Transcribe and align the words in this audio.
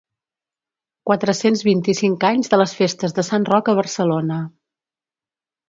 Quatre-cents 1.09 1.61
vint-i-cinc 1.67 2.25
anys 2.31 2.51
de 2.55 2.59
les 2.63 2.75
Festes 2.81 3.15
de 3.21 3.29
Sant 3.29 3.47
Roc 3.53 3.73
a 3.75 3.79
Barcelona. 3.83 4.43